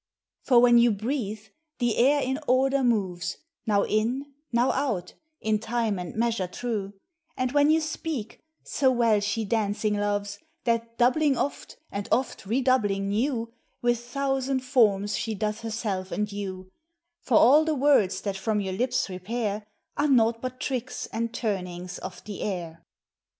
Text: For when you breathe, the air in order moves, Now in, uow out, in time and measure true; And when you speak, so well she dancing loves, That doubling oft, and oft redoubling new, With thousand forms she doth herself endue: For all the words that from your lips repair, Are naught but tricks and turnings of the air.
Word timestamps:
For 0.41 0.57
when 0.57 0.79
you 0.79 0.89
breathe, 0.89 1.41
the 1.77 1.97
air 1.97 2.23
in 2.23 2.39
order 2.47 2.83
moves, 2.83 3.37
Now 3.67 3.83
in, 3.85 4.25
uow 4.51 4.73
out, 4.73 5.13
in 5.41 5.59
time 5.59 5.99
and 5.99 6.15
measure 6.15 6.47
true; 6.47 6.93
And 7.37 7.51
when 7.51 7.69
you 7.69 7.79
speak, 7.81 8.39
so 8.63 8.89
well 8.89 9.19
she 9.19 9.45
dancing 9.45 9.93
loves, 9.95 10.39
That 10.63 10.97
doubling 10.97 11.37
oft, 11.37 11.77
and 11.91 12.09
oft 12.11 12.47
redoubling 12.47 13.09
new, 13.09 13.53
With 13.83 13.99
thousand 13.99 14.61
forms 14.61 15.15
she 15.15 15.35
doth 15.35 15.59
herself 15.59 16.11
endue: 16.11 16.71
For 17.19 17.37
all 17.37 17.63
the 17.63 17.75
words 17.75 18.21
that 18.21 18.37
from 18.37 18.59
your 18.59 18.73
lips 18.73 19.07
repair, 19.07 19.67
Are 19.97 20.07
naught 20.07 20.41
but 20.41 20.59
tricks 20.59 21.05
and 21.13 21.31
turnings 21.31 21.99
of 21.99 22.23
the 22.23 22.41
air. 22.41 22.83